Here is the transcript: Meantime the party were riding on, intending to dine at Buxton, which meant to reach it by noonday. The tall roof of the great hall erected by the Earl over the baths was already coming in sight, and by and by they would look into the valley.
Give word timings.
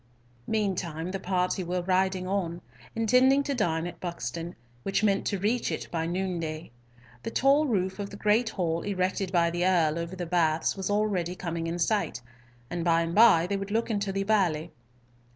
Meantime 0.47 1.11
the 1.11 1.19
party 1.19 1.63
were 1.63 1.83
riding 1.83 2.25
on, 2.27 2.59
intending 2.95 3.43
to 3.43 3.53
dine 3.53 3.85
at 3.85 3.99
Buxton, 3.99 4.55
which 4.81 5.03
meant 5.03 5.27
to 5.27 5.37
reach 5.37 5.71
it 5.71 5.87
by 5.91 6.07
noonday. 6.07 6.71
The 7.21 7.29
tall 7.29 7.67
roof 7.67 7.99
of 7.99 8.09
the 8.09 8.17
great 8.17 8.49
hall 8.49 8.81
erected 8.81 9.31
by 9.31 9.51
the 9.51 9.63
Earl 9.63 9.99
over 9.99 10.15
the 10.15 10.25
baths 10.25 10.75
was 10.75 10.89
already 10.89 11.35
coming 11.35 11.67
in 11.67 11.77
sight, 11.77 12.19
and 12.67 12.83
by 12.83 13.01
and 13.03 13.13
by 13.13 13.45
they 13.45 13.57
would 13.57 13.69
look 13.69 13.91
into 13.91 14.11
the 14.11 14.23
valley. 14.23 14.71